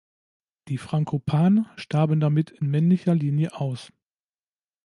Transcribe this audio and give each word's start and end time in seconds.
Die 0.67 0.79
Frankopan 0.79 1.67
starben 1.75 2.19
damit 2.19 2.49
in 2.49 2.71
männlicher 2.71 3.13
Linie 3.13 3.53
aus. 3.53 3.93